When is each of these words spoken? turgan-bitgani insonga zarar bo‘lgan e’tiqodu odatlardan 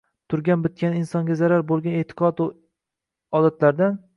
turgan-bitgani 0.33 0.97
insonga 1.01 1.35
zarar 1.41 1.61
bo‘lgan 1.73 1.99
e’tiqodu 2.01 2.51
odatlardan 3.41 4.05